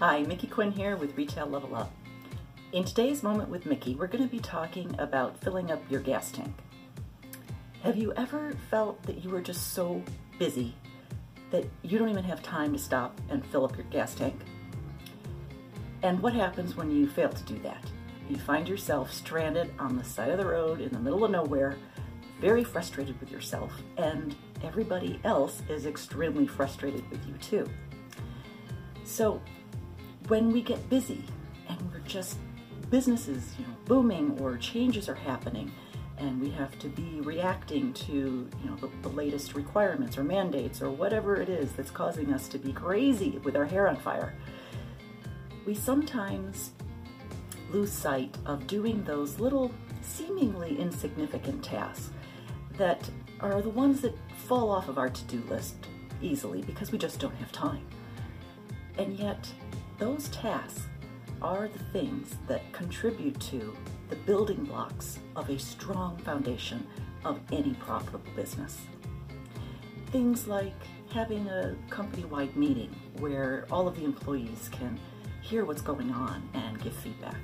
[0.00, 1.92] Hi, Mickey Quinn here with Retail Level Up.
[2.72, 6.32] In today's moment with Mickey, we're going to be talking about filling up your gas
[6.32, 6.52] tank.
[7.84, 10.02] Have you ever felt that you were just so
[10.36, 10.74] busy
[11.52, 14.34] that you don't even have time to stop and fill up your gas tank?
[16.02, 17.84] And what happens when you fail to do that?
[18.28, 21.76] You find yourself stranded on the side of the road in the middle of nowhere,
[22.40, 24.34] very frustrated with yourself, and
[24.64, 27.70] everybody else is extremely frustrated with you too.
[29.04, 29.40] So,
[30.28, 31.24] when we get busy
[31.68, 32.38] and we're just
[32.90, 35.70] businesses, you know, booming or changes are happening,
[36.18, 40.80] and we have to be reacting to, you know, the, the latest requirements or mandates
[40.80, 44.34] or whatever it is that's causing us to be crazy with our hair on fire,
[45.66, 46.70] we sometimes
[47.70, 49.72] lose sight of doing those little
[50.02, 52.10] seemingly insignificant tasks
[52.76, 54.14] that are the ones that
[54.46, 55.74] fall off of our to-do list
[56.22, 57.84] easily because we just don't have time.
[58.98, 59.52] And yet,
[59.98, 60.82] those tasks
[61.40, 63.76] are the things that contribute to
[64.08, 66.86] the building blocks of a strong foundation
[67.24, 68.86] of any profitable business.
[70.10, 70.74] Things like
[71.10, 74.98] having a company-wide meeting where all of the employees can
[75.42, 77.40] hear what's going on and give feedback.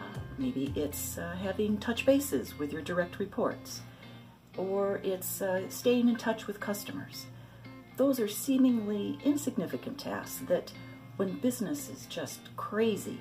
[0.00, 3.82] Uh, maybe it's uh, having touch bases with your direct reports,
[4.56, 7.26] or it's uh, staying in touch with customers.
[7.96, 10.72] Those are seemingly insignificant tasks that,
[11.16, 13.20] when business is just crazy,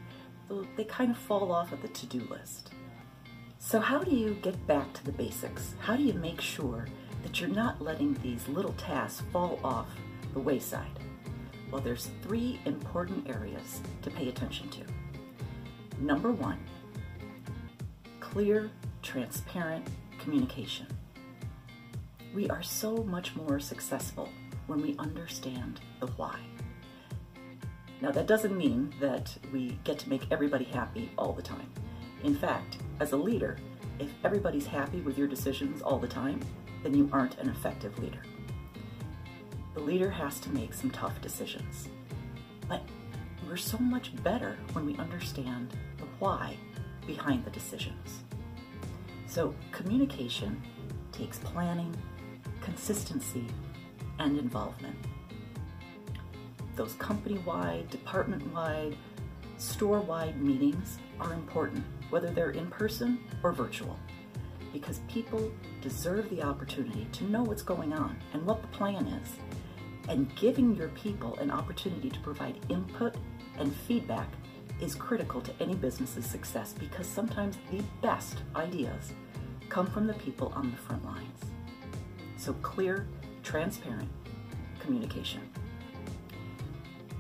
[0.76, 2.72] they kind of fall off of the to-do list.
[3.60, 5.74] So how do you get back to the basics?
[5.80, 6.88] How do you make sure
[7.24, 9.88] that you're not letting these little tasks fall off
[10.34, 11.00] the wayside?
[11.72, 14.82] Well, there's three important areas to pay attention to.
[16.00, 16.60] Number one,
[18.20, 18.70] clear,
[19.02, 19.88] transparent
[20.20, 20.88] communication.
[22.34, 24.30] We are so much more successful
[24.68, 26.40] when we understand the why.
[28.04, 31.72] Now, that doesn't mean that we get to make everybody happy all the time.
[32.26, 33.58] In fact, as a leader,
[33.98, 36.42] if everybody's happy with your decisions all the time,
[36.84, 38.22] then you aren't an effective leader.
[39.74, 41.88] The leader has to make some tough decisions.
[42.68, 42.82] But
[43.48, 46.58] we're so much better when we understand the why
[47.08, 48.24] behind the decisions.
[49.28, 50.62] So, communication
[51.14, 51.96] takes planning,
[52.60, 53.48] consistency,
[54.20, 54.98] and involvement
[56.76, 58.98] those company-wide, department-wide,
[59.58, 63.98] store-wide meetings are important, whether they're in person or virtual,
[64.72, 65.52] because people
[65.82, 69.30] deserve the opportunity to know what's going on and what the plan is.
[70.10, 73.16] And giving your people an opportunity to provide input
[73.58, 74.28] and feedback
[74.82, 79.14] is critical to any business's success because sometimes the best ideas
[79.70, 81.40] come from the people on the front lines.
[82.38, 83.08] So clear,
[83.44, 84.10] transparent
[84.80, 85.42] communication.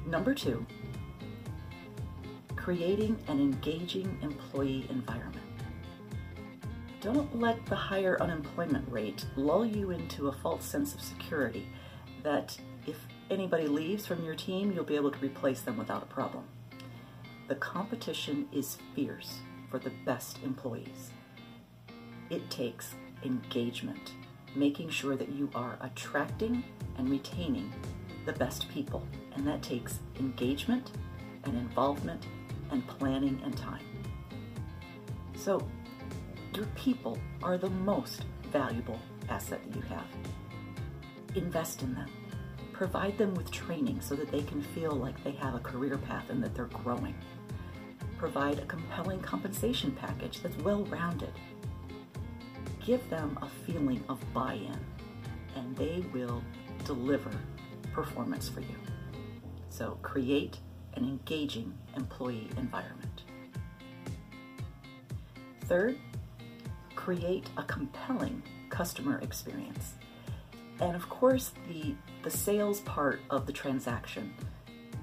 [0.05, 0.65] Number two,
[2.55, 5.45] creating an engaging employee environment.
[7.01, 11.67] Don't let the higher unemployment rate lull you into a false sense of security
[12.23, 12.95] that if
[13.29, 16.45] anybody leaves from your team, you'll be able to replace them without a problem.
[17.49, 21.11] The competition is fierce for the best employees.
[22.29, 24.13] It takes engagement,
[24.55, 26.63] making sure that you are attracting
[26.97, 27.73] and retaining
[28.25, 29.05] the best people,
[29.35, 30.91] and that takes engagement
[31.43, 32.23] and involvement
[32.71, 33.85] and planning and time.
[35.35, 35.67] So,
[36.55, 38.99] your people are the most valuable
[39.29, 40.05] asset that you have.
[41.35, 42.09] Invest in them.
[42.71, 46.29] Provide them with training so that they can feel like they have a career path
[46.29, 47.15] and that they're growing.
[48.17, 51.33] Provide a compelling compensation package that's well rounded.
[52.85, 54.79] Give them a feeling of buy in,
[55.55, 56.43] and they will
[56.85, 57.31] deliver
[57.93, 58.75] performance for you.
[59.73, 60.59] So create
[60.93, 63.23] an engaging employee environment.
[65.61, 65.97] Third,
[66.95, 69.95] create a compelling customer experience.
[70.79, 74.35] And of course, the, the sales part of the transaction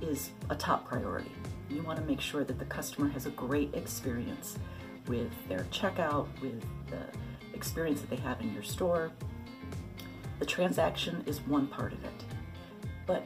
[0.01, 1.33] is a top priority.
[1.69, 4.57] You want to make sure that the customer has a great experience
[5.09, 7.03] with their checkout, with the
[7.55, 9.11] experience that they have in your store.
[10.39, 12.25] The transaction is one part of it.
[13.05, 13.25] But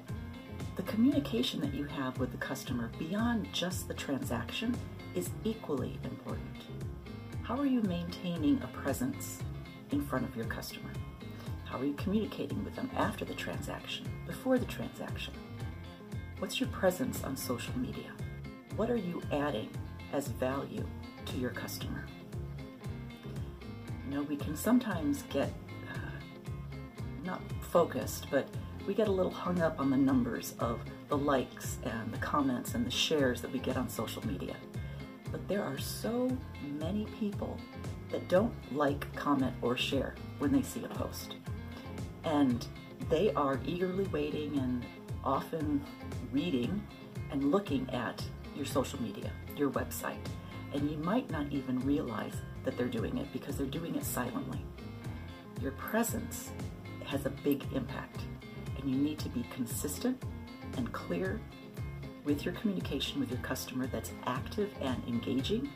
[0.84, 4.76] communication that you have with the customer beyond just the transaction
[5.14, 6.64] is equally important.
[7.42, 9.38] How are you maintaining a presence
[9.90, 10.90] in front of your customer?
[11.64, 15.34] How are you communicating with them after the transaction, before the transaction?
[16.38, 18.10] What's your presence on social media?
[18.76, 19.70] What are you adding
[20.12, 20.84] as value
[21.26, 22.06] to your customer?
[24.04, 25.52] You know, we can sometimes get
[25.92, 25.98] uh,
[27.24, 28.48] not focused, but
[28.86, 32.74] we get a little hung up on the numbers of the likes and the comments
[32.74, 34.56] and the shares that we get on social media.
[35.30, 36.30] But there are so
[36.78, 37.58] many people
[38.10, 41.36] that don't like, comment, or share when they see a post.
[42.24, 42.66] And
[43.08, 44.84] they are eagerly waiting and
[45.24, 45.82] often
[46.30, 46.82] reading
[47.30, 48.22] and looking at
[48.54, 50.24] your social media, your website.
[50.72, 52.34] And you might not even realize
[52.64, 54.64] that they're doing it because they're doing it silently.
[55.60, 56.50] Your presence
[57.04, 58.20] has a big impact,
[58.86, 60.22] you need to be consistent
[60.76, 61.40] and clear
[62.24, 65.68] with your communication with your customer that's active and engaging,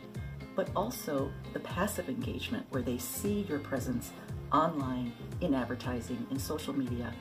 [0.57, 4.13] but also the passive engagement where they see your presence
[4.53, 7.13] online, in advertising, in social media.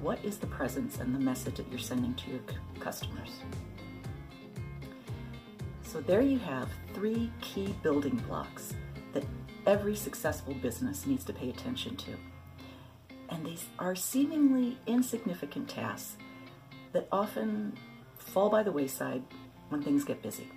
[0.00, 2.40] What is the presence and the message that you're sending to your
[2.80, 3.30] customers?
[5.82, 8.74] So, there you have three key building blocks
[9.12, 9.24] that
[9.66, 12.10] every successful business needs to pay attention to.
[13.78, 16.16] Are seemingly insignificant tasks
[16.92, 17.76] that often
[18.16, 19.22] fall by the wayside
[19.68, 20.48] when things get busy.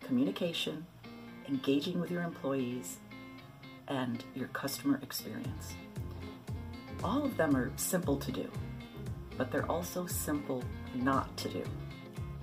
[0.00, 0.86] Communication,
[1.48, 2.98] engaging with your employees,
[3.88, 5.74] and your customer experience.
[7.04, 8.50] All of them are simple to do,
[9.36, 10.62] but they're also simple
[10.94, 11.64] not to do.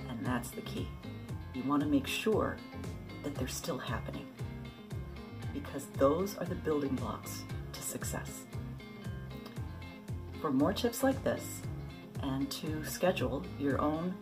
[0.09, 0.87] And that's the key.
[1.53, 2.57] You want to make sure
[3.23, 4.27] that they're still happening
[5.53, 7.43] because those are the building blocks
[7.73, 8.45] to success.
[10.41, 11.61] For more tips like this
[12.23, 14.13] and to schedule your own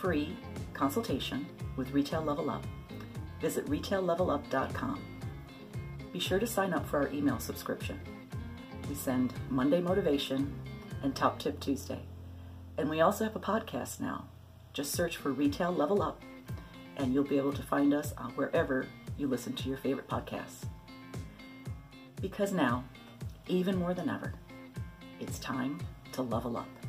[0.00, 0.36] free
[0.74, 1.46] consultation
[1.76, 2.64] with Retail Level Up,
[3.40, 5.00] visit retaillevelup.com.
[6.12, 8.00] Be sure to sign up for our email subscription.
[8.88, 10.52] We send Monday Motivation
[11.02, 12.00] and Top Tip Tuesday.
[12.76, 14.24] And we also have a podcast now.
[14.72, 16.20] Just search for Retail Level Up
[16.96, 20.66] and you'll be able to find us wherever you listen to your favorite podcasts.
[22.20, 22.84] Because now,
[23.48, 24.34] even more than ever,
[25.20, 25.78] it's time
[26.12, 26.79] to level up.